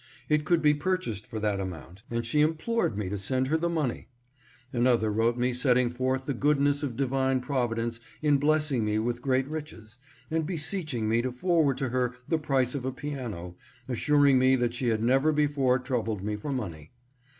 It 0.29 0.45
could 0.45 0.63
be 0.63 0.73
purchased 0.73 1.27
for 1.27 1.37
that 1.41 1.59
amount, 1.59 2.01
and 2.09 2.25
she 2.25 2.41
implored 2.41 2.97
me 2.97 3.07
to 3.09 3.19
send 3.19 3.49
her 3.49 3.55
the 3.57 3.69
money. 3.69 4.07
Another 4.73 5.11
wrote 5.11 5.37
me 5.37 5.53
setting 5.53 5.91
forth 5.91 6.25
the 6.25 6.33
goodness 6.33 6.81
of 6.81 6.97
divine 6.97 7.39
providence 7.39 7.99
in 8.19 8.39
blessing 8.39 8.83
me 8.83 8.97
with 8.97 9.21
great 9.21 9.47
riches, 9.47 9.99
and 10.31 10.43
beseeching 10.43 11.07
me 11.07 11.21
to 11.21 11.31
forward 11.31 11.77
to 11.77 11.89
her 11.89 12.15
the 12.27 12.39
price 12.39 12.73
of 12.73 12.83
a 12.83 12.91
piano, 12.91 13.55
assuring 13.87 14.39
me 14.39 14.55
that 14.55 14.73
she 14.73 14.87
had 14.87 15.03
never 15.03 15.31
before 15.31 15.77
troubled 15.77 16.23
me 16.23 16.35
for 16.35 16.51
money. 16.51 16.89